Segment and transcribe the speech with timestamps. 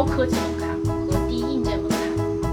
[0.00, 0.68] 高科技门槛
[1.06, 1.98] 和低硬件门槛。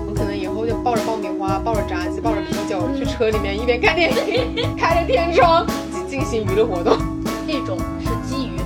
[0.05, 5.65] 我可能以后就抱着爆米花、抱着炸鸡、抱着啤酒去车里面，一边看电影，开着天窗，
[6.09, 6.97] 进行娱乐活动。
[7.47, 8.57] 那种是基于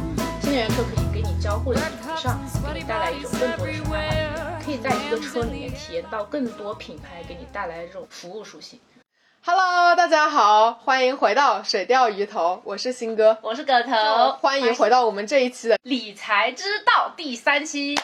[0.41, 2.39] 新能源车可以给你交互的基础上，
[2.73, 8.79] 给你带来一种更多的生态化可以在一个车里面体验到更多品牌给你带来的这种服务属性。
[9.43, 13.91] Hello，大家好，欢迎回到水钓鱼头，我是新哥，我是葛头，
[14.39, 15.77] 欢迎回到我们这一期的。
[15.84, 17.95] 理财之道第三期。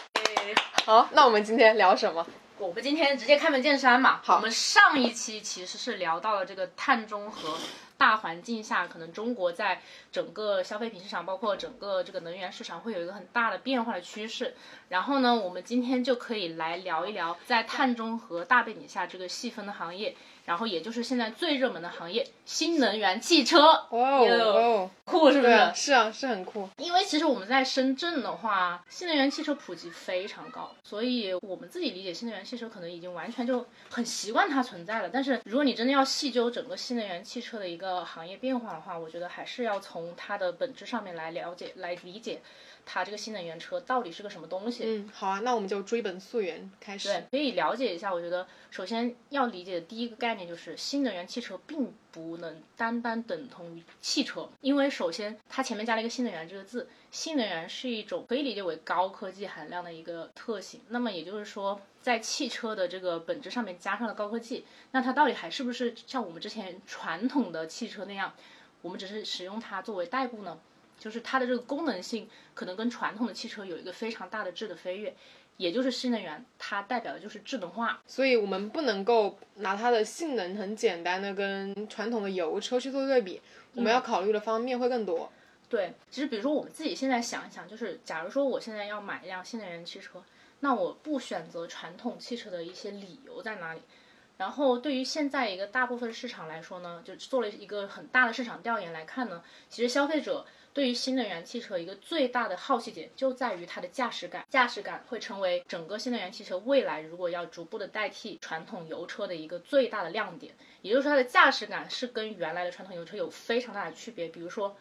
[0.88, 2.26] 好，那我们今天聊什么？
[2.58, 4.22] 我们今天直接开门见山嘛。
[4.24, 7.58] 好我们上一期其实是聊到了这个碳中和
[7.98, 9.82] 大环境下，可能中国在
[10.14, 14.56] 整个消费品市场，包括整个这个能源市场会有一个很大的变化的趋势。
[14.88, 20.16] 然后呢，我们今天就可以来聊一聊在碳中和大背景下这个细分的行业，
[20.48, 23.86] 然后也就是现在最热门的行业——新能源汽车。
[23.90, 25.72] 哇哦酷是不是？
[25.76, 26.70] 是啊，是很酷。
[26.78, 35.10] 因为其实我们在深圳的话，新能源汽车普及非常高，所以我们自己理解新能源汽车可能已经完全就很习惯它存在了。
[35.10, 42.40] 但是如果你真的要细究整个新能源汽车的一个行业变化的话，我觉得还是要从它的本质上面来了解、来理解
[42.90, 44.84] 它这个新能源车到底是个什么东西。
[44.86, 47.10] 嗯，好啊，那我们就追本溯源开始。
[47.10, 48.14] 对，可以了解一下。
[48.14, 60.80] 我觉得首先要理解的第一个概念就是，新能源汽车并不能单单等同于汽车，因为首先它前面加了一个“新能源”这个字，新能源是一种可以理解为高科技含量的一个特性。
[60.88, 68.34] 那么也就是说，在汽车的这个本质上面加上了高科技，那它到底还是不是像我们之前传统的汽车那样，
[68.82, 70.58] 我们只是使用它作为代步呢？
[70.98, 75.16] 就是它的这个功能性可能跟传统的汽车有一个非常大的质的飞跃，
[75.58, 78.02] 也就是新能源，它代表的就是智能化。
[78.08, 83.42] 所以我们不能够拿它的性能很简单的跟传统的油车去做对比，
[83.74, 85.32] 我们要考虑的方面会更多。
[85.70, 90.24] 对，其实比如说我们自己现在想一想，就是假如说我现在要买一辆新能源汽车，
[90.62, 93.82] 那我不选择传统汽车的一些理由在哪里？
[94.38, 110.54] 然后对于现在一个大部分市场来说呢，就做了一个很大的市场调研来看呢，其实消费者对于新能源汽车一个最大的好奇点就在于它的驾驶感，驾驶感会成为整个新能源汽车未来如果要逐步的代替传统油车的一个最大的亮点。
[110.84, 114.28] 也就是说，它的驾驶感是跟原来的传统油车有非常大的区别。
[114.28, 114.78] 比如说，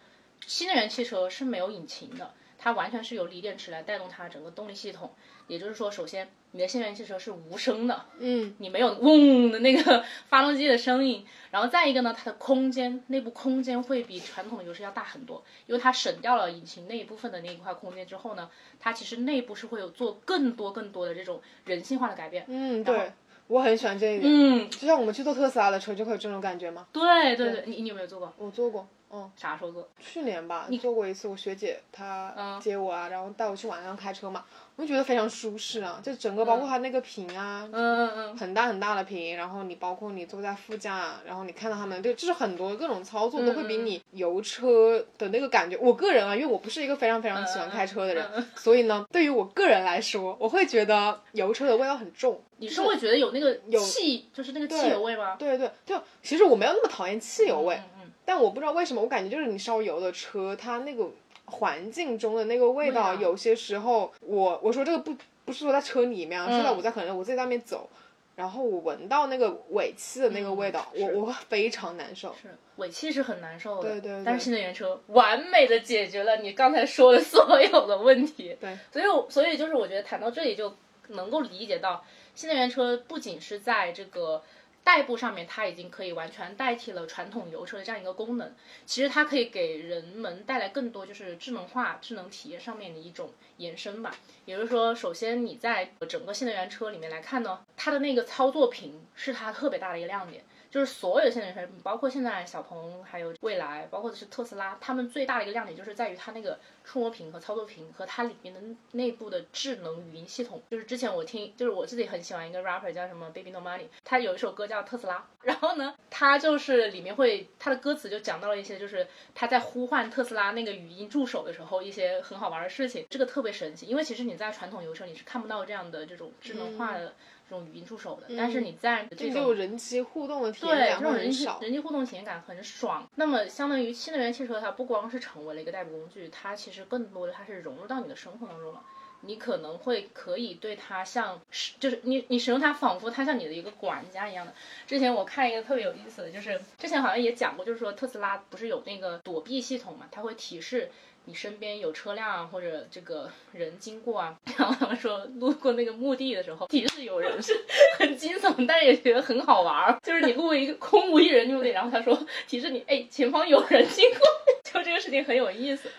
[0.46, 2.34] 新能源汽车是没有引擎的，
[2.66, 5.12] 它完全是由锂电池来带动它整个动力系统。
[5.46, 11.24] 也就是说，首先你的新能源汽车是无声的，嗯，你没有嗡的那个 发动机的声音。
[11.52, 18.50] 然后再一个呢，它的空间内部空间会比传统的油车要大很多，因为它省掉了引擎那一部分的那一块空间之后呢，
[18.80, 22.44] 它其实内部是会有做更多更多的这种人性化的改变。
[22.48, 23.12] 嗯，对，
[23.46, 24.24] 我很喜欢这一点。
[24.26, 26.88] 嗯，就像我们去坐特斯拉的车，就会有这种感觉吗？
[26.92, 28.34] 对对对，你你有没有坐过？
[28.36, 29.88] 我坐过，嗯，啥时候做？
[30.00, 31.28] 去年吧，做过一次。
[31.28, 34.44] 我学姐她嗯接我啊，然后带我去晚上开车嘛，
[34.74, 45.76] 我就觉得非常舒适啊，就整个包括它那个屏啊，嗯嗯嗯，很大很大的屏，然后你包括你坐在副驾，然后你看到他们，对，就是很多各种操作都会比你油车的那个感觉。
[45.78, 52.40] 我个人啊，因为我不是一个非常非常喜欢开车的人，所以呢，对于我个人来说，我会觉得油车的味道很重。
[52.58, 55.36] 你是会觉得有那个气，就是那个汽油味吗？
[55.38, 57.78] 对对，就其实我没有那么讨厌汽油味，
[58.26, 61.08] 但我不知道为什么，我感觉就是你烧油的车，它那个
[61.44, 67.88] 环境中的那个味道，有些时候，我我说这个不不是说在车里面是在我在可能我自己在外面走，
[68.34, 72.34] 然后我闻到那个尾气的那个味道，嗯我我会非常难受。
[72.42, 78.56] 是尾气是很难受的，对对对但是新能源车完美的解决了你刚才说的所有的问题。
[78.60, 80.74] 对，所以我所以就是我觉得谈到这里就
[81.10, 82.04] 能够理解到，
[82.34, 84.42] 新能源车不仅是在这个。
[84.86, 88.54] 代步上面，它已经可以完全代替了传统油车的这样一个功能。
[88.84, 94.14] 其实它可以给人们带来更多就是智能化、智能体验上面的一种延伸吧。
[94.44, 100.44] 也就是说，首先你在整个新能源车里面来看呢，它的那个操作屏是它特别大的一个亮点。
[100.76, 108.60] 就是所有的新能源车，包括现在小鹏、还有蔚来，包括是特斯拉，他们最大的一个亮点就是在于它那个触摸屏和操作屏和它里面的
[108.92, 110.62] 内部的智能语音系统。
[110.70, 127.14] 就是之前我听，就是我自己很喜欢一个 rapper 叫什么 Baby No Money，他有一首歌叫特斯拉，然后呢，他就是里面会他的歌词就讲到了一些，就是他在呼唤特斯拉那个语音助手的时候一些很好玩的事情，这个特别神奇，因为其实你在传统油车你是看不到这样的这种智能化的。
[127.48, 131.60] 这种语音助手的，但是你在这就种有人机互动的体验对这种人际会很少。
[131.60, 133.08] 人机互动体验感很爽。
[133.14, 138.82] 那么，相当于新能源汽车，它不光是成为了一个代步工具，它其实更多的它是融入到你的生活当中了。
[139.22, 144.52] 你可能会可以对它像是，就是你你使用它，仿佛它像你的一个管家一样的。
[144.86, 150.90] 之前我看一个特别有意思的，就是之前好像也讲过，就是说特斯拉不是有那个躲避系统嘛，它会提示
[151.28, 157.52] 你身边有车辆啊或者这个人经过啊， 然后他们说路过那个墓地的时候，提示有人是
[157.98, 159.98] 很惊悚，但是也觉得很好玩儿。
[160.02, 164.20] 就是你路过一个空无一人墓地，然后他说提示你，哎，前方有人经过，
[164.72, 165.90] 就这个事情很有意思。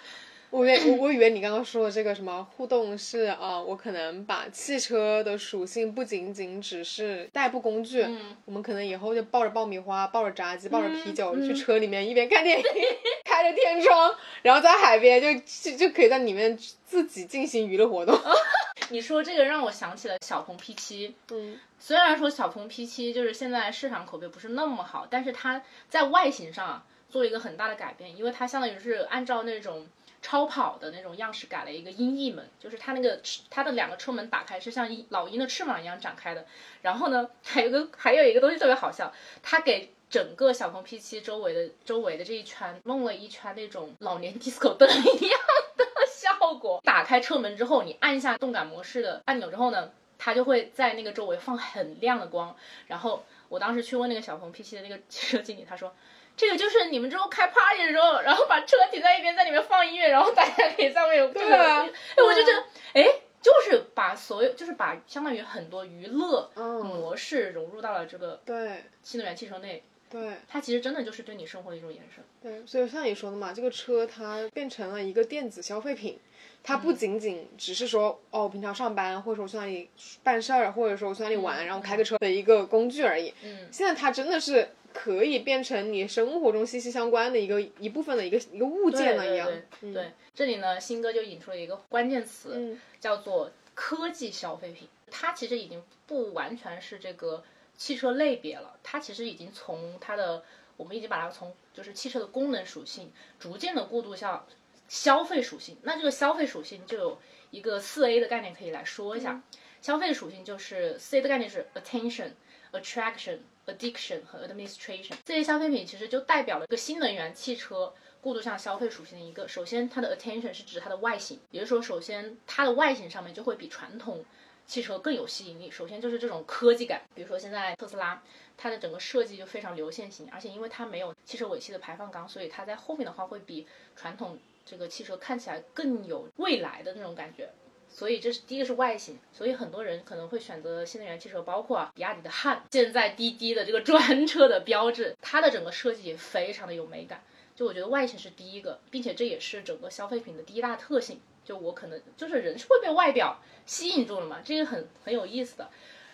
[0.49, 8.05] 我以为我我以为你刚刚说的这个什么互动是啊，我可能把汽车的属性不仅仅只是代步工具，
[8.45, 12.65] 我们可能以后就抱着爆米花、抱着炸鸡、抱着啤酒去车里面一边看电影，
[13.25, 15.33] 开着天窗，然后在海边就
[15.71, 18.17] 就就可以在里面自己进行娱乐活动。
[18.89, 29.85] 你说这个让我想起了小鹏 P7，嗯，虽然说小鹏 P7 就是现在市场口碑不是那么好，但是它在外形上做了一个很大的改变，因为它相当于是按照那种。
[30.21, 36.45] 超跑的那种样式改了一个鹰翼门，就是它那个它的两个车门打开是像老鹰的翅膀一样展开的。
[36.81, 45.39] 然后呢， 还有个还有一个东西特别好笑，它给整个小鹏 P7 周围的周围的这一圈弄了一圈那种老年 disco 灯一样
[45.77, 46.81] 的效果。
[46.83, 52.55] 打开车门之后，你按下动感模式的按钮之后呢，它就会在那个周围放很亮的光。
[52.87, 55.93] 然后我当时去问那个小鹏 P7 的那个汽车经理，他说。
[56.38, 62.63] 这个就是你们之后开 party 的时候，然后把车停在一边，在里面放音乐，然后大家可以在外面对啊，哎，我就觉得，
[62.94, 63.04] 哎，
[63.42, 69.84] 就是把所有，就是把相当于很多娱乐模式融入到了这个对新能源汽车内。
[70.10, 72.24] 对，它其实真的就是对你生活的一种延伸。
[72.42, 76.19] 对，所以像你说的嘛，这个车它变成了一个电子消费品，
[76.63, 79.89] 它不仅仅只是说哦，我平常上班，或者说我去哪里
[80.24, 83.34] 办事儿，或者说我去哪里玩，然后开个车的一个工具而已。
[83.44, 84.69] 嗯，现在它真的是。
[84.99, 89.47] 可以变成你生活中息息相关的一个一部分的一个一个物件了一样。
[89.79, 94.88] 对，这里呢，新哥就引出了一个关键词，叫做科技消费品。
[95.11, 97.44] 它其实已经不完全是这个
[97.77, 100.44] 汽车类别了，它其实已经从它的，
[100.77, 104.47] 我们已经把它从就是汽车的功能属性，逐渐的过渡向
[104.89, 105.77] 消费属性。
[105.83, 107.19] 那这个消费属性就有
[107.51, 109.43] 一个四 A 的概念可以来说一下。
[109.79, 112.31] 消费属性就是四 A 的概念是 attention、
[112.71, 113.38] attraction。
[113.67, 119.47] Addiction 和 Administration 这些消费品其实就代表了一个新能源汽车过渡向消费属性的一个。
[119.47, 124.25] 首先，它的 Attention 是指它的外形，也就是说，首先它的外形上面就会比传统
[124.65, 125.69] 汽车更有吸引力。
[125.69, 128.21] 首先就是这种科技感，比如说现在特斯拉，
[128.57, 137.49] 它的整个设计就非常流线型，而且因为它没有汽车尾气的排放缸，所以它在后面的话会比传统这个汽车看起来更有未来的那种感觉。
[137.97, 147.23] 所以这是第一个是外形，所以很多人可能会选择新能源汽车，包括比亚迪的汉，现在滴滴的这个专车的标志，它的整个设计也非常的有美感。
[147.55, 151.19] 就我觉得外形是第一个，并且这也是整个消费品的第一大特性。
[151.44, 155.71] 就我可能就是人是会被外表吸引住了嘛，这个很很有意思的。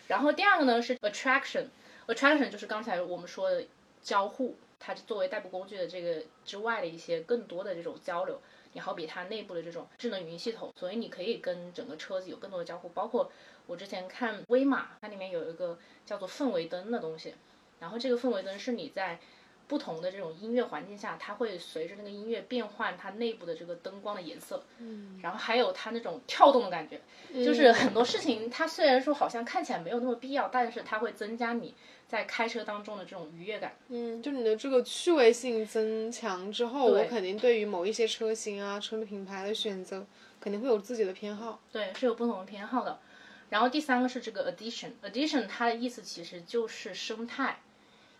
[0.07, 3.65] 然后第二个呢是 attraction，attraction 就是刚才我们说的
[4.01, 8.39] 交互，它作为代步工具的这个之外的一些更多的这种交流。
[8.73, 12.89] 你好比它内部的这种智能语音系统，所以你可以跟整个车子有更多的交互。
[12.89, 13.31] 包括
[13.65, 17.35] 我之前看威马，它里面有一个叫做氛围灯的东西，
[17.79, 19.19] 然后这个氛围灯是你在
[19.67, 24.63] 不同的这种音乐环境下，它会随着那个音乐变换它内部的这个灯光的颜色。
[24.79, 27.01] 嗯，然后还有它那种跳动的感觉，
[27.43, 31.73] 就是很多事情它虽然说好像看起来没有那么必要，但是它会增加你。
[32.05, 40.05] 在开车当中的这种愉悦感，嗯，就你的这个趣味性增强之后，我肯定对于某一些车型啊、车品牌的选择，
[40.39, 41.59] 肯定会有自己的偏好。
[41.71, 42.99] 对，是有不同的偏好的。
[43.49, 47.61] 然后第三个是这个 addition，addition 它的意思其实就是生态，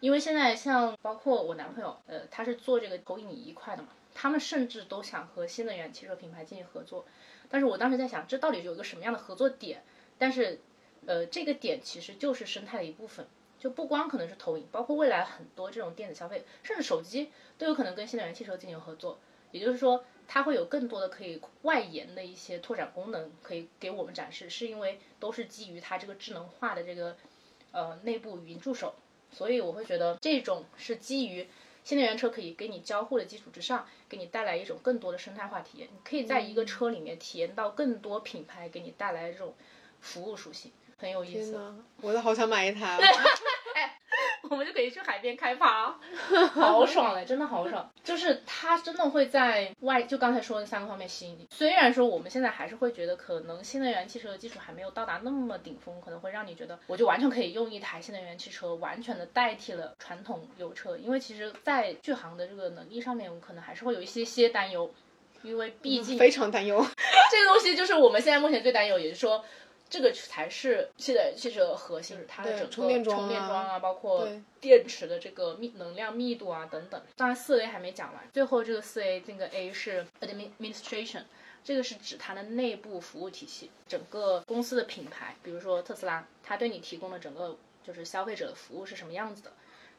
[0.04, 7.06] 因为现在像包括我男朋友，呃，他是做这个投影仪一块的嘛，他们甚至都想和新能源汽车品牌进行合作。
[7.48, 9.82] 但是我当时在想，这到底有一个什么样的合作点？
[10.18, 10.60] 但是，
[11.06, 13.26] 呃，这个点其实就是生态的一部分。
[13.58, 19.18] 就不光可能是投影，包括未来很多这种电子消费，甚至手机都有可能跟新能源汽车进行合作。
[19.52, 27.16] 也就是说，它会有更多的可以外延的一些拓展功能可以给我们展示，是因为都是基于它这个智能化的这个
[27.72, 28.94] 呃内部语音助手。
[29.34, 31.48] 所以我会觉得这种是基于
[31.84, 35.90] 新能源车可以给你交互的基础之上，给你带来一种更多的生态化体验。
[35.92, 39.54] 你可以在一个车里面体验到更多品牌给你带来的这种
[40.00, 40.72] 服务属性。
[40.98, 42.98] 很有意思，我都好想买一台。
[42.98, 43.12] 哎，
[44.54, 45.96] 我们就可以去海边开趴，
[46.54, 47.92] 好爽嘞，真的好爽。
[48.04, 51.48] 就是它真的会在外，就刚才说的三个方面吸引你。
[51.50, 60.96] 虽然说我们现在还是会觉得，可能新能源汽车的技术还没有到达那么顶峰，可能会让你觉得，我就完全可以用一台新能源汽车完全的代替了传统油车。
[60.96, 64.94] 因为其实，在续航的这个能力上面，我们可能还是会有一些些担忧，
[65.42, 66.78] 因为毕竟非常担忧。
[67.32, 69.44] 这个东西就是我们现在目前最担忧，也就是说。
[69.94, 74.28] 这个才是现在汽车核心，它的整个充电桩啊充电桩啊，包括
[74.60, 77.00] 电池的这个密能量密度啊等等。
[77.16, 81.22] 当然四 A 还没讲完，最后这个四 A 这个 A 是 administration。
[81.64, 89.52] 这个是指它的内部服务体系，整个公司的品牌，比如说特斯拉，它对你提供的整个就是消费者的服务是什么样子的，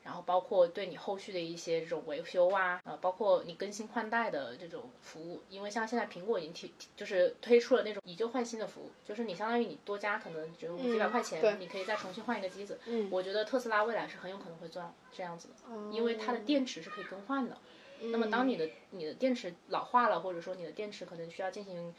[0.04, 12.78] 然后包括对你后续的一些这种维修啊，呃，包括你更新换代的这种服务，因为像现在苹果已经提，就是推出了那种以旧换新的服务，就是你相当于你多加可能只有几百块钱，对你可以再重新换一个机子。
[12.87, 15.54] 嗯我觉得特斯拉未来是很有可能会做这样子的，
[15.90, 17.56] 因为它的电池是可以更换的。
[18.00, 21.94] 那么当你的你的电池老化了，或者说你的电池可能需要进行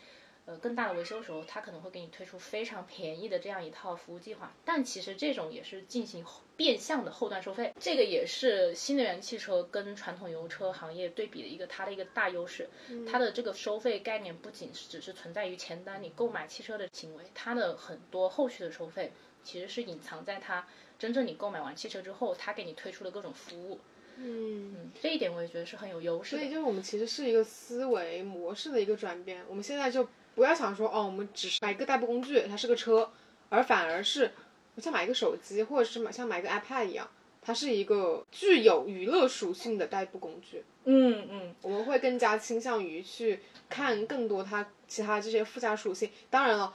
[0.45, 4.53] 呃更大的维修的时候，它可能会给你推出非常便宜的这样一套服务计划。
[4.63, 6.23] 但其实这种也是进行
[6.55, 12.69] 变相的后端收费，这个也是新能源汽车跟传统油车行业对比的一个它的一个大优势。
[13.09, 19.11] 它的这个收费概念不仅是只是存在于前端你购买汽车的行为，它的很多后续的收费
[19.43, 23.79] 其实是隐藏在它真正你购买完汽车之后，它给你推出的各种服务。
[24.17, 26.37] 嗯，嗯，这一点我也觉得是很有优势的。
[26.37, 29.43] 所以就是我们其实是一个思维模式的一个转变。
[29.49, 33.09] 我们现在就不要想说哦，我们只是买一个代步工具，它是个车，
[33.49, 34.31] 而反而是
[34.75, 37.09] 我像买一个手机，或者是买像买一个 iPad 一样，
[37.41, 40.63] 它是一个具有娱乐属性的代步工具。
[40.83, 43.39] 嗯嗯，我们会更加倾向于去
[43.69, 46.09] 看更多它其他这些附加属性。
[46.29, 46.71] 当然了，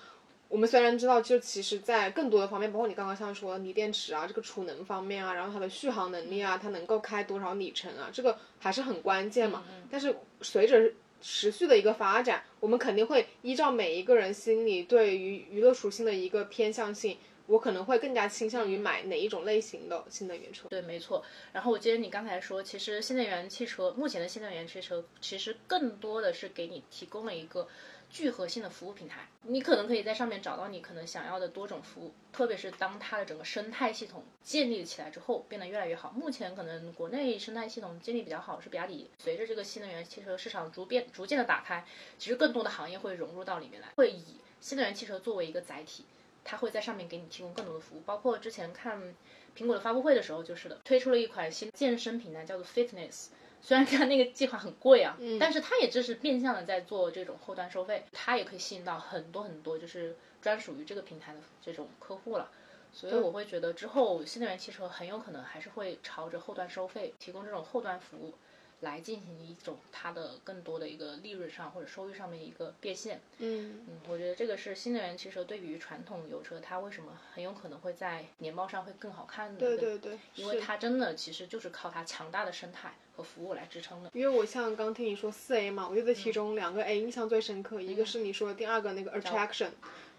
[0.48, 9.62] 我们虽然知道，就其实，在更多的方面，包括你刚刚像说锂电池啊，这个储能方面啊，然后它的续航能力啊，它能够开多少里程啊，这个还是很关键嘛。
[9.88, 10.90] 但是随着
[11.20, 17.16] 持续的一个发展，我们肯定会依照每一个人心里对于娱乐属性的一个偏向性。
[17.46, 20.68] 我可能会更加倾向于买哪一种类型的新能源车。
[20.68, 21.20] 对，没错。
[21.52, 27.66] 然后我记得你刚才说，其实新能源汽车目前的新能源汽车，其实更多的是给你提供了一个
[28.10, 29.28] 聚合性的服务平台。
[29.42, 36.10] 你可能可以在上面找到你可能想要的多种服务，特别是当它的整个生态系统建立起来之后，变得越来越好。
[36.10, 39.08] 目前可能国内生态系统建立比较好是比亚迪。
[39.18, 41.86] 随着这个新能源汽车市场逐渐逐渐的打开，
[42.18, 46.04] 其实更多的行业会融入到里面来，会以新能源汽车作为一个载体。
[46.42, 49.14] 它会在上面给你提供更多的服务，包括之前看
[49.54, 53.26] 苹果的发布会的时候，就是的，推出了一款新健身平台，叫做 Fitness。
[53.62, 62.50] 虽然它那个计划很贵啊，但是它也只是变相的在做这种后端收费，它也可以吸引到很多很多就是专属于这个平台的这种客户了。
[62.92, 68.34] 所以我会觉得之后新能源汽车很有可能还是会朝着后端收费，提供这种后端服务。
[68.80, 73.20] 来进行一种它的更多的一个利润上或者收益上面一个变现。
[73.38, 79.58] 嗯嗯，我觉得这个是新能源汽车对比于传统油车，它为什么很有可能会在年报上会更好看的。
[79.58, 84.10] 对对对，因为它真的其实就是靠它强大的生态和服务来支撑的。
[84.14, 89.70] 因为我像刚听你说四 A 嘛，我觉得其中两个 A 印象最深刻，一个是你说的第二个那个 attraction，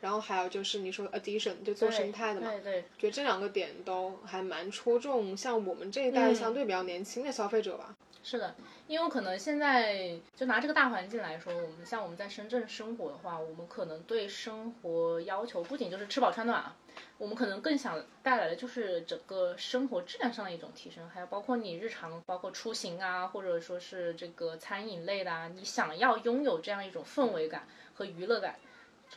[0.01, 2.49] 然后还有就是你说 addition 就做生态的嘛。
[2.49, 2.81] 对对。
[2.97, 7.95] 觉得这两个点都还蛮戳中像我们这一代相对比较年轻的消费者吧。
[8.23, 8.53] 是的，
[8.87, 16.75] 因为可能现在就拿这个大环境来说，我们像我们在深圳生活的话，我们可能对生活要求不仅就是吃饱穿暖啊，
[17.17, 28.55] 我们可能更想带来的就是整个生活质量上的一种提升，还有包括你日常包括出行啊，或者说是这个餐饮类的啊，你想要拥有这样一种氛围感和娱乐感，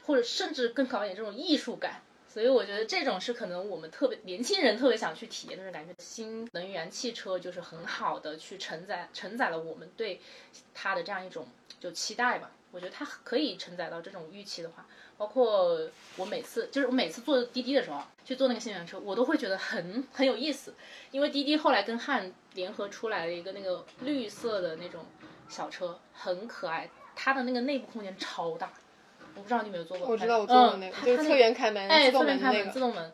[0.07, 2.01] 或者甚至更高一点这种艺术感。
[2.35, 5.95] 所以我觉得这种是可能我们特别年轻人特别想去体验的那种感觉。
[6.03, 10.21] 新能源汽车就是很好的去承载承载了我们对
[10.75, 11.47] 它的这样一种
[11.79, 12.51] 就期待吧。
[12.73, 14.85] 我觉得它可以承载到这种预期的话，
[15.17, 20.75] 包括我每次就是我每次坐滴滴的时候去坐那个新能源车，我都会觉得很很有意思。
[21.13, 25.07] 因为滴滴后来跟汉联合出来了一个那个绿色的那种
[25.49, 28.73] 小车，很可爱，它的那个内部空间超大。
[29.37, 33.13] 我不知道你有没有坐过，我知道我坐过那个，就是侧缘开门，哎，自动门开门，自动门。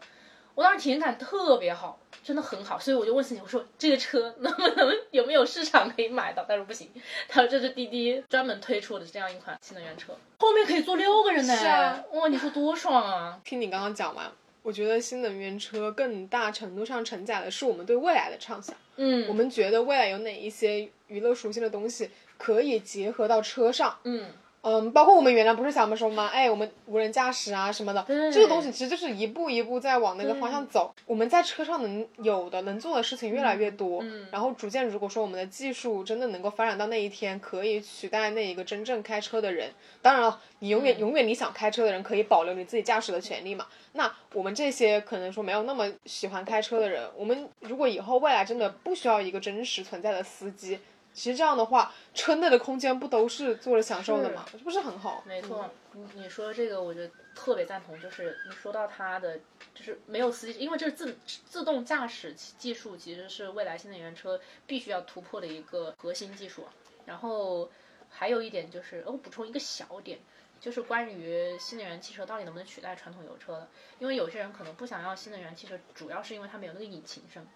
[0.55, 6.45] 我当时体验感特别好，真的很好，所以我就问司机，我说这个车能不能有没有市场可以买到？
[6.45, 6.91] 他说不行，
[7.29, 11.57] 他说这是滴滴专门推出的这样一款新能源车，后面可以坐六个人呢。
[11.57, 13.41] 是啊，哇，你说多爽啊！
[13.45, 14.31] 听你刚刚讲完，
[14.62, 18.77] 我觉得新能源车更大程度上承载的是我们对未来的畅想。
[18.97, 23.97] 嗯，我们觉得未来有哪一些娱乐属性的东西可以结合到车上？
[24.03, 24.27] 嗯。
[24.62, 26.29] 嗯，包括我们原来不是想说吗？
[26.33, 30.95] 哎，我们无人驾驶啊什么的，这个东西其实就是一步一步在往那个方向走。
[31.07, 43.67] 我们在车上能有的、能做的事情越来越多，嗯，然后逐渐，如果说我们的技术真的能够发展到那一天，可以取代那一个真正开车的人，当然了，你永远、嗯、永远你想开车的人可以保留你自己驾驶的权利嘛。
[43.93, 50.79] 那我们这些可能说没有那么喜欢开车的人，我们如果以后未来真的不需要一个真实存在的司机。
[51.21, 54.47] 其实这样的话，车内的空间不都是坐着享受的吗？
[54.50, 55.23] 这不是很好？
[55.27, 59.39] 没错，你你说这个，我觉得特别赞同，就是你说到它的
[59.75, 66.67] 就是没有司机，因为这是自自动驾驶技术，其实是未来新能源车必须要突破的一个核心技术。
[67.05, 67.71] 然后
[68.09, 70.19] 还有一点就是，我补充一个小点，
[70.59, 77.47] 就是关于新能源汽车到底能不能取代传统油车的，因为有些人可能不想要新能源汽车，主要是因为它没有那个引擎声。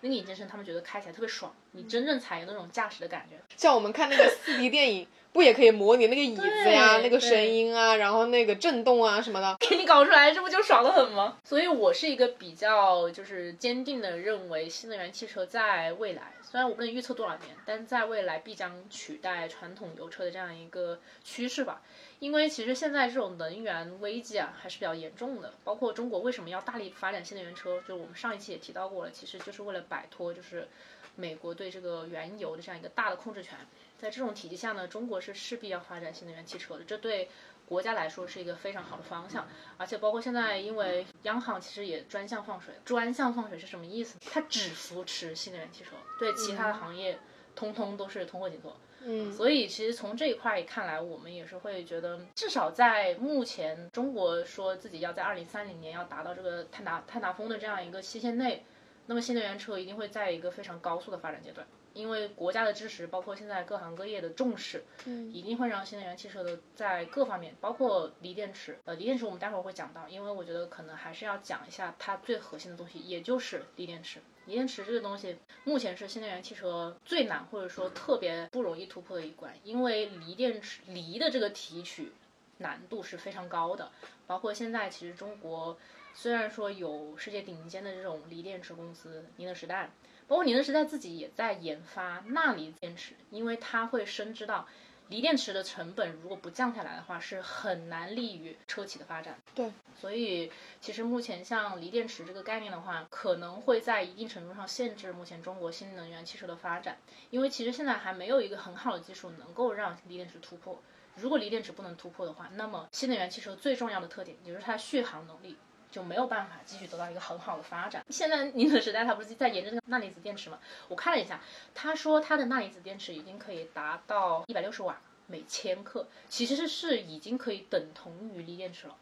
[0.00, 3.36] 那个引擎声，他们觉得开起来特别爽，你真正才有那种驾驶的感觉。
[3.56, 11.36] 像我们看那个四 D 电影，不也可以模拟那个椅子呀、那个声音啊，然后那个震动啊什么的，给 你搞出来，这不就爽的很吗？
[11.44, 21.82] 所以我是一个比较就是坚定的认为，新能源汽车在未来，虽然我不能预测多少年，但在未来必将取代传统油车的这样一个趋势吧。
[22.20, 30.66] 因为其实现在这种能源危机啊还是比较严重的，包括中国为什么要大力发展新能源车，就我们上一期也提到过了，其实就是为了摆脱就是
[31.14, 33.56] 美国对这个原油的这样一个大的控制权。
[33.98, 37.28] 在这种体系下呢，中国是势必要发展新能源汽车的，这对
[37.66, 39.48] 国家来说是一个非常好的方向。
[39.76, 44.18] 而且包括现在，因为央行其实也专项放水，专项放水是什么意思？
[44.20, 47.18] 它只扶持新能源汽车，对其他的行业
[47.54, 48.76] 通通都是通货紧缩。
[49.10, 58.64] 嗯，所以其实从这一块看来，我们也是会觉得，至少在目前中国说自己要在二零三零年要达到这个碳达碳达峰的这样一个期限内，
[59.06, 61.66] 那么新能源车一定会在一个非常高速的发展阶段，
[61.98, 74.20] 因为国家的支持，包括现在各行各业的重视，嗯，一定会让新能源汽车的在各方面，包括锂电池，呃，锂电池我们待会儿会讲到，因为我觉得可能还是要讲一下它最核心的东西，也就是锂电池。
[74.46, 82.12] 锂电池这个东西，目前是新能源汽车最难或者说特别不容易突破的一关，因为锂电池锂的这个提取
[82.58, 83.90] 难度是非常高的。
[84.26, 85.78] 包括现在，其实中国
[86.14, 89.90] 虽然说有世界顶尖的这种锂电池公司宁德时代，
[90.26, 94.68] 包括宁德时代自己也在研发钠离子电池，因为它会深知到。
[95.08, 99.38] 锂电池的成本如果不降下来的话，是很难利于车企的发展。
[99.54, 106.98] 对，所以其实目前像锂电池这个概念的话，可能会在一定程度上限制目前中国新能源汽车的发展，
[107.30, 110.78] 因为其实现在还没有一个很好的技术能够让锂电池突破。
[111.20, 115.56] 如果锂电池不能突破的话，那么新能源汽车最重要的特点，也就是它续航能力。
[115.90, 118.04] 就没有办法继续得到一个很好的发展。
[118.10, 120.58] 现在宁德时代它不是在研究这个钠离子电池吗？
[120.86, 121.40] 我看了一下，
[121.74, 128.94] 他说它的钠离子电池已经可以达到一百六十瓦每千克，其实是已经可以等同于锂电池了，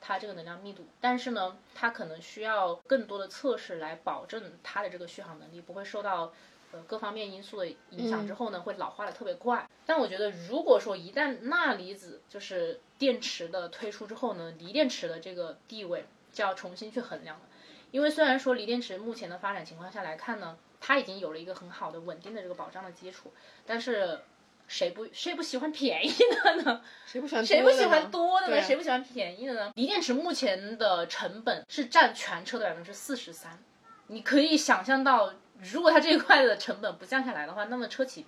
[0.00, 0.84] 它这个能量密度。
[1.00, 6.32] 但是呢，它可能需要更多的测试来保证它的这个续航能力不会受到
[6.72, 9.68] 呃各方面因素的影响，之后呢会老化的特别快。
[9.86, 16.04] 但我觉得如果说一旦钠离子就是电池的推出之后呢，锂电池的这个地位。
[16.32, 17.42] 就要重新去衡量了，
[17.90, 23.30] 因为虽然说锂电池目前的发展情况下来看呢，它已经有了一个很好的稳定的这个保障的基础，
[23.66, 24.18] 但是
[24.66, 26.10] 谁不谁不喜欢便宜
[26.42, 26.82] 的呢？
[27.04, 28.62] 谁不喜欢谁不喜欢多的呢？
[28.62, 29.72] 谁不喜欢便宜的呢？
[29.74, 33.62] 锂电池目前的成本是占全车的百分之四十三，
[34.06, 35.34] 你可以想象到，
[35.70, 38.26] 如果它这一块的成本不降下来的话，那么车企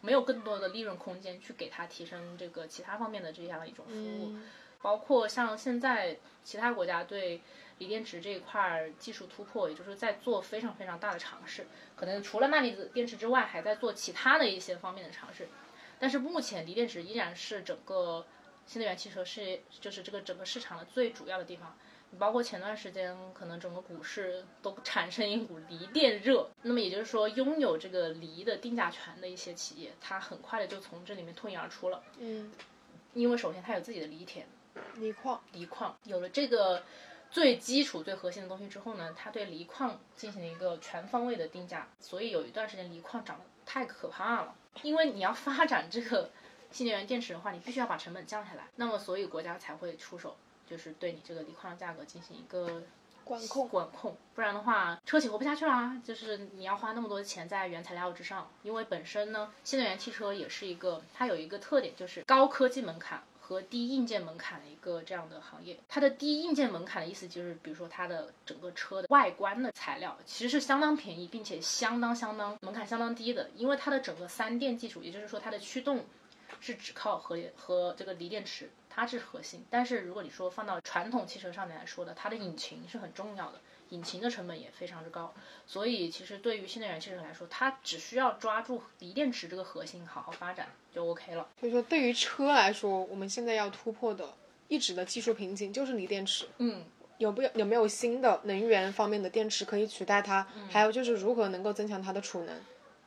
[0.00, 4.38] 没有更多的利润空间去给它提升这个其他方面的这样一种服务。
[4.82, 7.40] 包括像现在其他国家对
[7.78, 15.48] 锂电池这一块技术突破，也就是在做非常非常大的尝试，可能除了钠离子电池之外，还在做其他的一些方面的尝试。
[15.98, 18.26] 但是目前锂电池依然是整个
[18.66, 21.76] 新能源汽车是就是这个整个市场的最主要的地方。
[22.10, 32.02] 你包括前段时间可能整个股市都产生一股锂电热，那么也就是说拥有这个锂的定价权的一些企业，它很快的就从这里面脱颖而出了。
[32.18, 32.52] 嗯，
[33.14, 34.46] 因为首先它有自己的锂田。
[34.96, 36.82] 锂矿，锂矿有了这个
[37.30, 44.54] 最基础、最核心的东西之后呢，它对锂矿进行了一个全方位的定价，所以有一段时间锂矿涨得太可怕了。
[44.82, 46.30] 因为你要发展这个
[46.70, 50.36] 新能源电池的话，你必须要把成本降下来，那么所以国家才会出手，
[50.66, 52.82] 就是对你这个锂矿的价格进行一个
[53.24, 53.68] 管控。
[53.68, 56.00] 管控，不然的话，车企活不下去啦。
[56.04, 63.22] 就是你要花那么多钱在原材料之上，因为本身呢，新能源汽车也是一个，它有一个特点就是高科技门槛。
[63.38, 76.04] 和低硬件门槛的一个这样的行业，它的低硬件门槛的意思就是，比如说它的整个车的外观的材料其实是相当便宜，并且相当相当门槛相当低的，因为它的整个三电技术，也就是说它的驱动
[76.58, 79.64] 是只靠和和这个锂电池，它是核心。
[79.70, 83.60] 但是如果你说放到传统汽车上面来说的，它的引擎是很重要的。
[83.90, 85.32] 引擎的成本也非常之高，
[85.64, 91.46] 所以其实对于新能源汽车来说，它只需要抓住锂电池这个核心，好好发展就 OK 了。
[91.60, 94.34] 所以说，对于车来说，我们现在要突破的
[94.66, 96.48] 一直的技术瓶颈就是锂电池。
[96.58, 96.84] 嗯，
[97.18, 100.44] 有不有有没有新的能源方面的电池可以取代它？
[100.68, 102.60] 还有就是如何能够增强它的储能？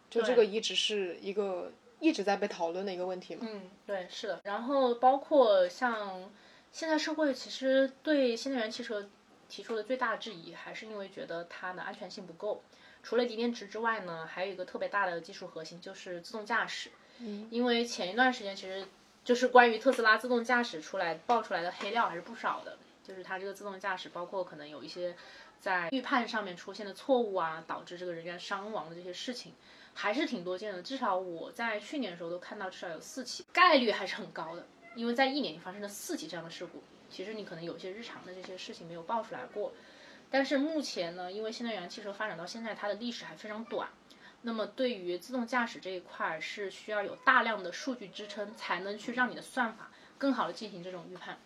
[0.09, 3.47] 就这个一直是一个一直在被讨论的一个问题嘛。
[3.49, 4.41] 嗯，对，是的。
[4.43, 6.29] 然后包括像。
[6.71, 9.09] 现在社会其实对新能源汽车
[9.49, 12.61] 提出的最大的质疑，还是因为觉得它的安全性不够。
[13.01, 16.91] 除了锂电池之外呢，还有一个特别大的技术核心就是自动驾驶。
[17.17, 18.85] 嗯，因为前一段时间其实
[19.25, 25.15] 就是关于特斯拉自动驾驶出来爆出来的黑料还是不少的，就是它这个自动驾驶包括可能有一些
[25.59, 29.53] 在预判上面出现的错误啊，导致这个人员伤亡的这些事情，
[29.93, 30.81] 还是挺多见的。
[30.81, 34.65] 至少我在去年的时候都看到至少有四起，概率还是很高的。
[34.95, 39.71] 因为在一年里发生了四起这样的事故，其实你可能有些日常的这些事情没有爆出来过。
[40.31, 43.89] 但是目前呢，因为新能源汽车发展到现在，它的历史还非常短，
[44.41, 51.37] 那么对于自动驾驶这一块是需要有大量的数据支撑，才能去让你的算法更好的进行这种预判。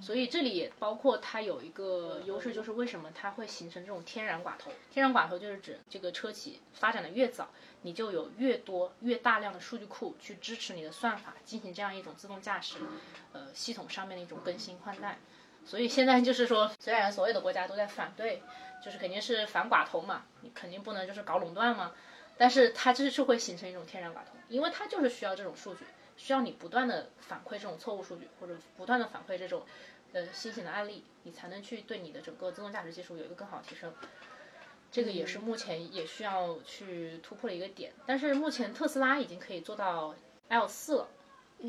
[0.00, 4.70] 所以这里也包括它有一个优势，就是为什么它会形成这种天然寡头？
[4.90, 7.48] 天然寡头就是指这个车企发展的越早，
[7.82, 12.78] 你就有越多越大量的数据库去支持你的算法进行这样一种自动驾驶，
[13.32, 15.18] 呃，系统上面的一种更新换代。
[15.64, 18.42] 所以现在就是说，虽然所有的国家都在反对，
[18.84, 21.92] 就是肯定是反寡头嘛，你肯定不能就是搞垄断嘛，
[22.36, 25.84] 但是它就是会形成一种天然寡头，因为它就是需要这种数据，
[26.16, 29.62] 需要你不断的反馈这种错误数据，或者不断的反馈这种
[30.12, 33.92] 呃新型的案例，你才能去对你的整个自动驾驶技术有一个更好的提升。
[34.90, 40.14] 这个也是目前也需要去突破的一个点，但是目前特斯拉已经可以做到
[40.48, 41.08] L 四了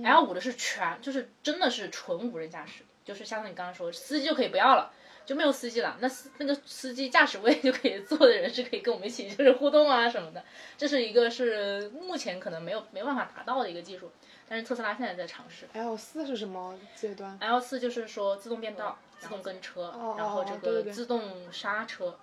[0.03, 2.83] ，L 五的是全就是真的是纯无人驾驶。
[3.05, 4.93] 就是相当于你刚刚说，司机就可以不要了，
[5.25, 5.97] 就没有司机了。
[5.99, 10.41] 那司那个司机驾驶位就可以坐的人是可以跟我们一起就是互动啊什么的。
[10.77, 14.09] 这是一个是目前可能没有没办法达到的一个技术，
[14.47, 15.67] 但是特斯拉现在在尝试。
[15.73, 22.17] L 四是什么阶段？L 四就是说自动变道、自动跟车，然后这个自动刹车，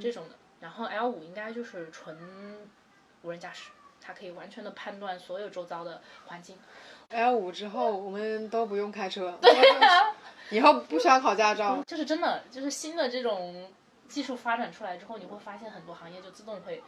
[0.00, 0.34] 这种的。
[0.60, 2.16] 然后 L 五应该就是纯
[3.22, 6.56] 无人驾驶，它可以完全的判断所有周遭的环境。
[7.10, 9.52] L 五之后，我们都不用开车，对
[10.50, 11.82] 以后不需要考驾照。
[11.86, 13.70] 就是真的，就是新的这种
[14.08, 16.82] 技术发展出来之后，你会发现很多行业就自动会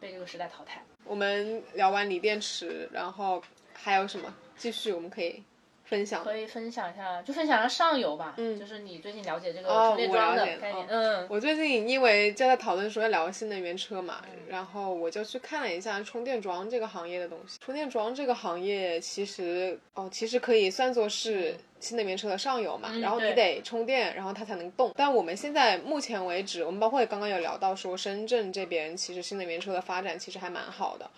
[0.00, 0.82] 被这个时代淘汰。
[1.04, 3.42] 我们聊完锂电池，然后
[3.82, 4.32] 还有什么？
[4.56, 5.42] 继续，我们可以。
[5.84, 8.32] 分享可以分享一下，就分享一下上游吧。
[8.38, 10.86] 嗯，就是你最近了解这个充电桩的概念。
[10.88, 17.58] 嗯，我最近因为就在讨论说要聊新能源车嘛，然后我就去看了一下充电桩这个行业的东西。
[17.60, 22.90] 充电桩这个行业其实哦，其实可以算作是新能源车的上游嘛。
[23.02, 24.92] 然后你得充电，然后它才能动。
[24.96, 31.10] 但我们现在目前为止，我们包括刚刚有聊到说，深圳这边其实新能源车的发展其实还蛮好的。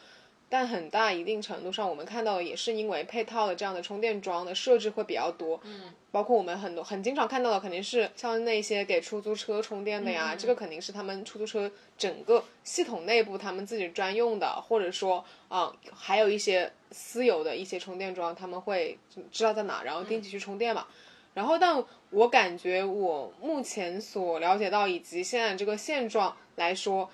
[0.57, 18.97] 但很大一定程度上，我们看到的也是因为配套的这样的充电桩的设置会比较多，嗯，包括我们很多很经常看到的，肯定是像那些给出租车充电的呀，这个肯定是他们出租车整个系统内部他们自己专用的，或者说啊，还有一些私有的一些充电桩，他们会
[19.33, 20.87] 知道在哪，然后定期去充电嘛。
[21.35, 27.11] 然后，但我感觉我目前所了解到以及现在这个现状来说，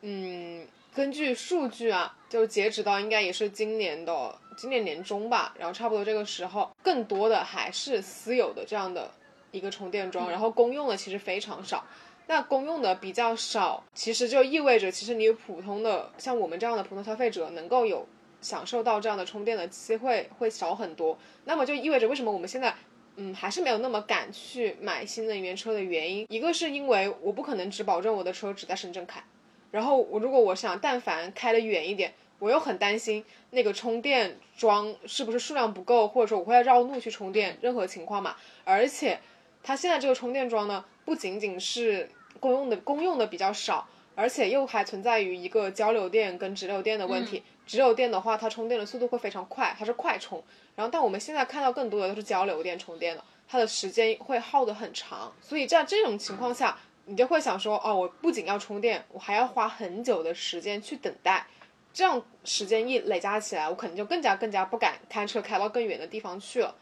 [0.00, 0.66] 嗯。
[0.98, 9.08] 根据数据啊，就截止到应该也是今年的今年年中吧，然后差不多这个时候，更多的还是私有的这样的
[9.52, 11.86] 一个充电桩，然后公用的其实非常少。
[12.26, 18.04] 那公用的比较少，其实就意味着，其实你普通的像我们这样的普通消费者，能够有
[18.40, 21.16] 享受到这样的充电的机会会少很多。
[21.44, 22.74] 那么就意味着，为什么我们现在
[23.14, 29.22] 嗯还是没有那么敢去买新能源车的原因，一个是因为我不可能只保证我的车只在深圳开。
[29.70, 38.36] 然后我如果我想但凡开得远一点，我又很担心那个充电桩是不是数量不够，或者说我会要绕路去充电，任何情况嘛。
[38.64, 39.18] 而且
[39.62, 42.08] 它现在这个充电桩呢，不仅仅是
[42.40, 47.42] 公用的，公用的比较少，而且又还存在于一个交流电跟直流电的问题。
[47.66, 50.42] 直流电的话，它充电的速度会非常快，它是快充。
[50.76, 55.30] 然后但我们现在看到更多的都是交流电充电的，它的时间会耗得很长。
[55.42, 56.78] 所以在这种情况下。
[57.08, 61.46] 你就会想说，哦，我不仅要充电，我还要花很久的时间去等待，
[61.90, 66.74] 这样时间一累加起来，我可能就更加更加不敢开车开到更远的地方去了。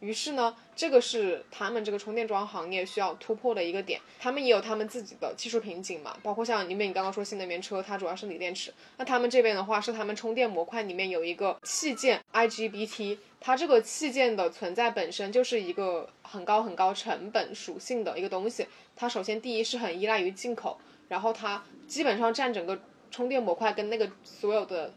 [0.00, 4.00] 于是呢，这个是他们这个充电桩行业需要突破的一个点。
[4.18, 13.18] 他们也有他们自己的技术瓶颈嘛，包括像因为你刚刚说新能源车，它主要是锂电池，那他们这边的话是他们充电模块里面有一个器件 IGBT。
[13.42, 18.66] 它这个器件的存在本身就是一个很高很高成本属性的一个东西。
[18.94, 22.78] 它首先第一是很依赖于进口，然后它基本上占整个
[23.10, 24.92] 充电模块跟那个所有的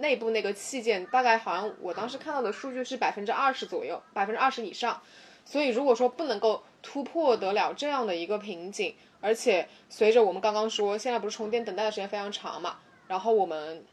[0.00, 5.00] 内部那个器件，大概好像我当时看到的数据是百分之二十左右，百分之二十以上。
[5.44, 13.84] 所以如果说不能够突破得了这样的一个瓶颈，而且随着我们刚刚说现在不是充电等待的时间非常长嘛，然后我们。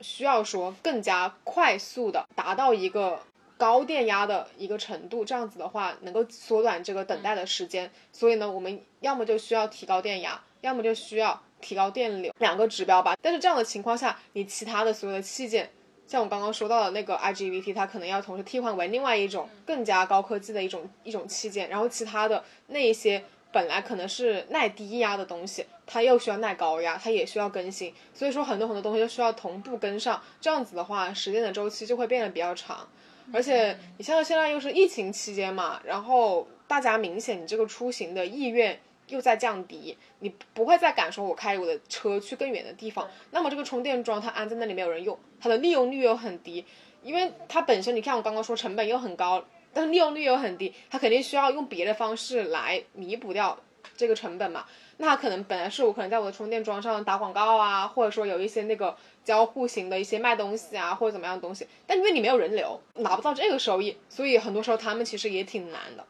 [0.00, 3.20] 需要说更加快速的达到一个
[3.56, 7.88] 高电压的一个程度，这样子的话能够缩短这个等待的时间。
[8.10, 13.16] 所以呢，我们要么就需要提高电压，要么就需要提高电流，两个指标吧。
[13.22, 15.70] 但是这样的情况下，你其他的所有的器件，
[16.06, 23.24] 像我刚刚说到的那个 IGBT，它可能要同时替换为另外一种更加高科技的一种一种器件，然后其他的那一些。
[23.54, 32.88] 本来可能是耐低压的东西，它又需要耐高压，它也需要更新，所以说很多很多东西都需要同步跟上，这样子的话，时间的周期就会变得比较长。
[33.30, 38.80] 而且你像现在又是疫情期间嘛，然后大家明显你这个出行的意愿
[39.12, 46.64] 又在降低，你不会再敢说我开我的车去更远的地方，那么这个充电桩它安在那里没有人用，它的利用率又很低，
[47.02, 49.44] 因为它本身你看我刚刚说成本又很高。
[49.74, 53.58] 但是利用率又很低，它肯定需要用别的方式来弥补掉
[53.96, 54.66] 这个成本嘛？
[54.98, 58.94] 那它可能本来是我可能在我的充电桩上打广告啊，或者说有一些那个
[59.24, 66.04] 交互型的一些卖东西啊，或者怎么样的东西，但因为你没有人流，拿不到这个收益，所以很多时候他们其实也挺难的。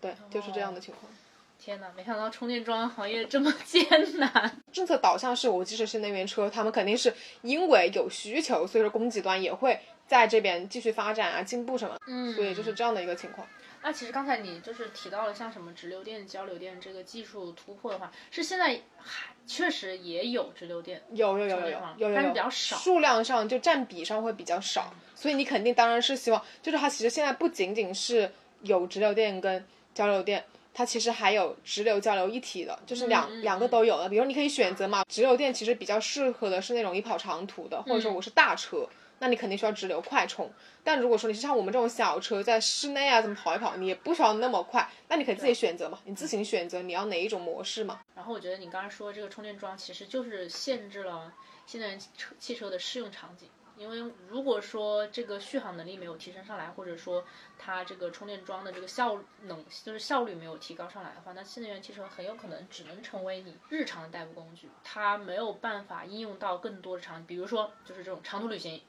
[0.00, 1.12] 对，就是这样的情况。
[1.58, 3.84] 天哪，没想到充电桩行业这么艰
[4.18, 4.60] 难。
[4.72, 9.78] 政策导向是我即使是能源车，他们肯定是因为有需求，所以说供给端也会。
[10.06, 11.94] 在这边继续发展啊，进步什么？
[12.06, 13.46] 嗯，所以就是这样的一个情况。
[13.82, 24.94] 那其实刚才你就是提到了像什么直流电、交流电这个技术突破的话，是现在还确实也有直流电，有有有有有有，但是比较少，数量上就占比上会比较少。
[25.14, 30.42] 所以你肯定当然是希望，就是它其实现在不仅仅是有直流电跟交流电，
[30.78, 34.08] 它其实还有直流交流一体的，就是两两个都有的。
[34.08, 38.88] 比如你可以选择嘛，直流电其实比较适合的是那种你跑长途的，或者说我是大车。
[39.18, 40.48] 那你肯定需要直流快充，
[40.84, 47.98] 但如果说你是像我们这种小车，在室内啊，怎么跑一跑，你也不需要那么快，那你可以自己选择嘛，你自行选择你要哪一种模式嘛。
[48.14, 51.32] 然后我觉得你刚才说这个充电桩其实就是限制了
[51.66, 53.48] 现在车汽车的适用场景。
[53.78, 57.24] 因为如果说这个续航能力没有提升上来，或者说
[57.56, 68.82] 它这个充电桩的这个效能就是效率没有提高上来的话，那新能源汽车很有可能只能成为你日常的代步工具，它没有办法应用到更多的场景，比如说就是这种长途旅行，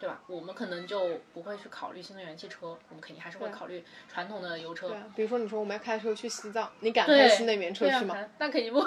[0.00, 0.20] 对吧？
[0.26, 4.88] 我们可能就不会去考虑新能源汽车，我们肯定还是会考虑传统的油车。
[4.88, 8.16] 对，比如说你说我们要开车去西藏，你敢开新能源车去吗？
[8.38, 8.84] 那肯定不。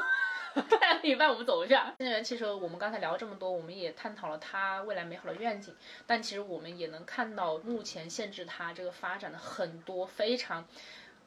[0.79, 1.93] 开一半我们走一下。
[1.97, 5.75] 新能源汽车，我们刚才聊了这么多，我们也探讨了它未来美好的愿景。
[6.07, 10.65] 但其实我们也能看到，目前限制它这个发展的很多非常，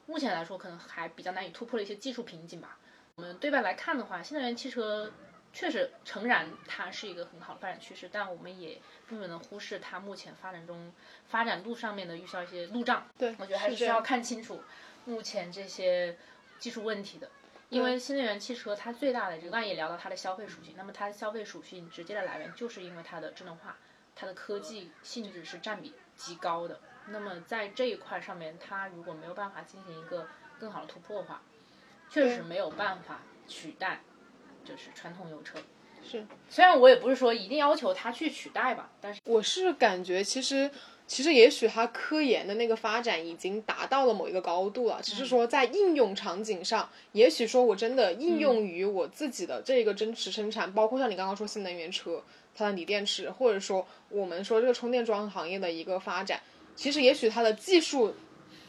[0.07, 2.79] 目前来说可能还比较难以突破的一些技术瓶颈吧。
[3.17, 5.13] 我们对外来看的话，新能源汽车
[5.53, 10.93] 确实诚然它是一个很好的发展趋势，但我们也并不能忽视它目前发展中
[11.29, 13.07] 发展路上面的遇到一些路障。
[13.19, 14.63] 对，我觉得还是需要看清楚
[15.05, 16.17] 目前这些
[16.59, 17.29] 技术问题的。
[17.69, 23.77] 因为新能源汽车它最大的这个，刚才也聊到它的消费属性，那么它的消费属性直接的来源就是因为它的智能化，
[24.15, 26.81] 它的科技性质是占比极高的。
[27.09, 30.27] 那么在这一块上面，它如果没有办法进行一个
[30.59, 31.43] 更好的突破的话，
[32.09, 34.01] 确实没有办法取代，
[34.65, 35.59] 就是传统油车。
[36.09, 40.71] 是，虽然我也不是说一定要求它去取代吧，但是我是感觉其实。
[41.11, 52.23] 其实也许它科研的那个发展已经达到了某一个高度了，只是说在应用场景上，也许说我真的应用于我自己的这个真实生产，包括像你刚刚说新能源车，
[52.55, 56.43] 它的锂电池，或者说我们说这个充电桩行业的一个发展，
[56.77, 58.15] 其实也许它的技术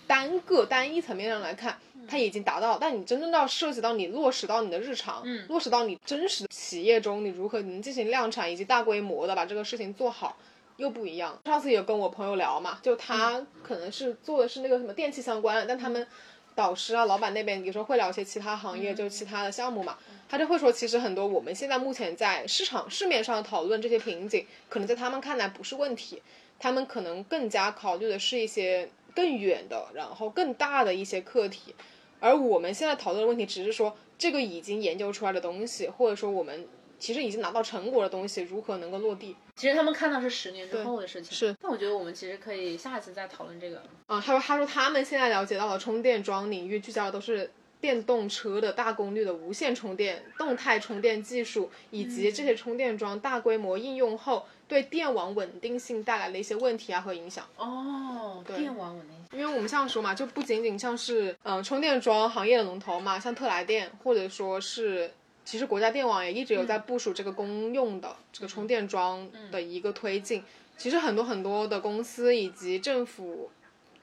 [0.10, 10.36] 单个单一层面上来看，它已经达到，但你真正要涉及到你落实到你的日常，落实到你真实的企业中，你如何能进行量产以及大规模的把这个事情做好。
[10.78, 11.38] 又不一样。
[11.46, 16.08] 上次有跟我朋友聊嘛，就他可能是做的是那个什么电器相关的，但他们
[16.56, 19.98] 导师啊、老板那边有时候会聊一些其他行业，就其他的项目嘛。
[20.30, 26.22] 他就会说，其实很多我们现在目前在市场市面上讨论这些瓶颈，可能在他们看来不是问题，
[26.58, 31.76] 他们可能更加考虑的是一些更远的，然后更大的一些课题。
[32.22, 36.66] 而我们现在讨论的问题，只是说这个已经研究出来的东西，或者说我们。
[37.02, 39.34] 其实已经拿到成果的东西，如何能够落地？
[39.56, 41.32] 其实他们看到是十年之后的事情。
[41.32, 41.56] 是。
[41.62, 43.78] 但我觉得我们其实可以下一次再讨论这个。
[44.08, 57.46] 啊，他说，他说他们现在了解到的充电桩领域聚焦的都是电动车的大功率的无线充电、动态充电技术，以及这些充电桩大规模应用后对电网稳定性带来的一些问题啊和影响。
[57.58, 59.38] 哦，对电网稳定性。
[59.38, 65.12] 因为我们像说嘛，就不仅仅像是嗯充电桩行业的龙头嘛，像特来电或者说是。
[65.46, 70.44] 其实国家电网也一直有在部署这个公用的这个充电桩的一个推进。
[70.78, 73.50] 其实很多很多的公司以及政府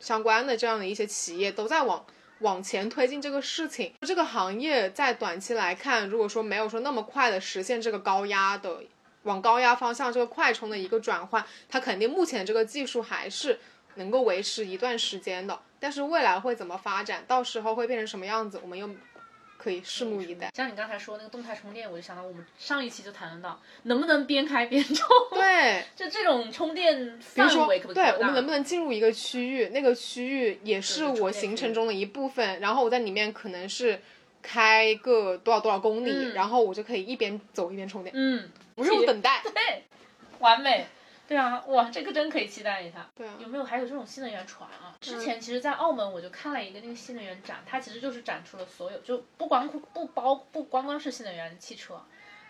[0.01, 2.05] 相关的这样的一些企业都在往
[2.41, 3.93] 往前推进这个事情。
[4.01, 8.83] 这个行业在短期来看，如果说没有说那么快的实现这个高压的
[9.27, 13.61] 往高压方向这个快充的一个转换，它肯定目前这个技术还是
[13.97, 15.61] 能够维持一段时间的。
[15.79, 18.89] 但是未来会怎么发展，到时候会变成什么样子，我们又
[19.59, 20.51] 可以拭目以待。
[20.55, 25.07] 像你刚才说那个动态充电，我就想到我们上一期就谈到，能不能边开边充？
[25.33, 28.13] 对， 就这种充电范围可不可以对？
[28.19, 34.01] 我们能不能进入一个区域，那个区域也是我行程中的一部分，然后我在里面可能是
[34.47, 39.43] 开个多少多少公里，嗯然后我就可以一边走一边充电，嗯，不用等待。
[39.43, 39.83] 对，
[40.39, 40.87] 完美。
[41.29, 43.11] 对啊，哇，这个真可以期待一下。
[43.17, 44.95] 对啊有没有还有这种新能源船啊？
[45.01, 52.01] 之前其实，在澳门我就看了一个那个新能源展，它其实就是展出了所有，就不光不包不光光是新能源汽车，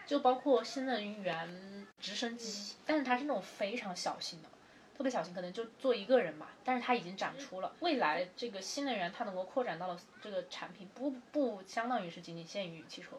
[0.06, 4.48] 就包括新能源直升机，但是它是那种非常小型的，
[4.96, 6.48] 特别小型，可能就坐一个人吧。
[6.64, 13.10] 但是它已经展出了，未来这个新能源它能够扩展到了这个产品，不不相当于是仅仅限于汽车，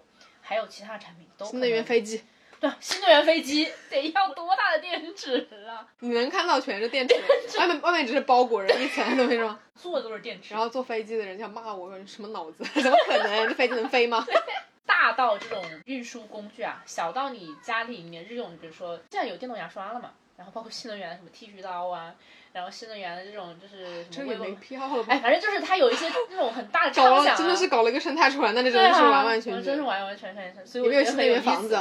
[0.41, 2.23] 还有其他产品都可新能源能飞机，
[2.59, 5.87] 对，新能源飞机得要多大的电池啊？
[5.99, 7.15] 你能看到全是电池，
[7.59, 9.59] 外面外面只是包裹着一层东西是吗？
[9.75, 10.59] 坐的都是电池然。
[10.59, 12.63] 后坐飞机的人想骂我什么脑子？
[12.81, 13.47] 怎么可能？
[13.47, 14.25] 这飞机能飞吗？
[14.85, 22.13] 大到这种运输工具啊，小到你家里面日用，比如说现在有电动牙刷了嘛，然后包括新能源的什么剃须刀啊，
[22.53, 25.19] 然后新能源的这种就是什 这也没么微波，必要了吧哎，？
[25.19, 29.63] 反正就是它有一些那种很大的搞了，畅想、啊，真的是搞了一个生态船，那这真对啊，的是完完全全。
[29.63, 31.79] 真是完完全全，所以我觉得很有意思源房子？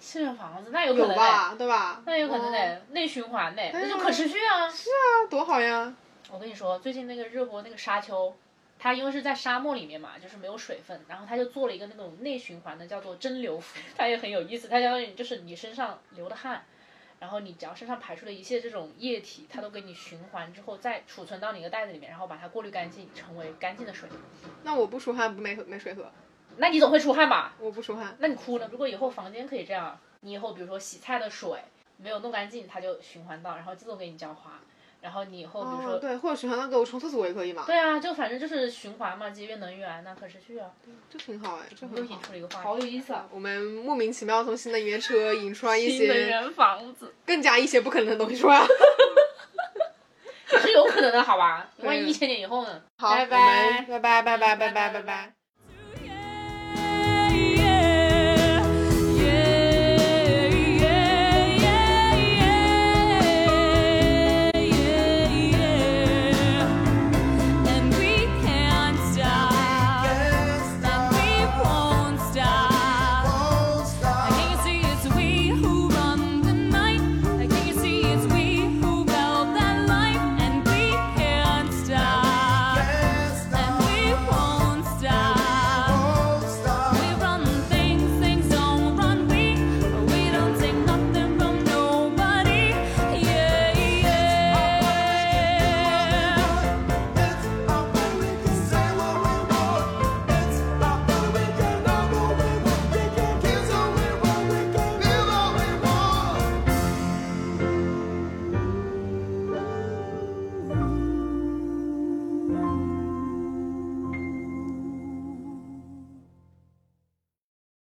[0.00, 1.54] 新能源房子那有可能，有吧？
[1.58, 2.02] 对吧？
[2.06, 4.68] 那有可能得，内循环的，那就啊可持续啊。
[4.70, 5.92] 是啊多好呀！
[6.30, 8.34] 我跟你说，最近那个热播那个沙丘，
[8.78, 14.68] 它因为是在沙漠里面嘛，就是没有水分，然后它就做了一个那种内循环的，叫做蒸馏服， 它也很有意思。
[14.68, 16.64] 它相当于就是你身上流的汗，
[17.20, 24.08] 然后你只要身上排出的一切这种液体，它都给你循环之后再储存到你的袋子里面，然后把它过滤干净，成为干净的水。
[24.62, 26.10] 那我不出汗，不没没水喝，
[26.56, 27.54] 那你总会出汗吧？
[27.58, 28.16] 我不出汗。
[28.20, 28.68] 那你哭呢。
[28.70, 31.60] 如果以后房间可以这样，你以后比如说洗菜的水
[31.96, 34.60] 没有弄干净，它就循环到，然后自动给你浇花。
[35.00, 40.68] 然后你以后比如说对或者循环那给我冲厕所也可以嘛对啊就反正就是循环嘛节约能源那可持续啊。
[41.08, 47.14] 这挺好哎这很引出了一个话题好有意思啊我们莫名其妙从新能源车引出来一些人房子。
[47.24, 49.92] 更加一些不可能的东西是吧哈哈哈哈哈
[50.52, 51.68] 也是有可能的好吧？
[51.78, 52.82] 万一一千年以后呢？
[52.96, 53.26] 好拜。
[53.88, 55.37] 拜拜拜拜拜拜拜拜。